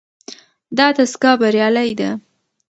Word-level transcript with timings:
دا 0.77 0.87
دستګاه 0.97 1.35
بریالۍ 1.41 1.89
ده. 1.99 2.09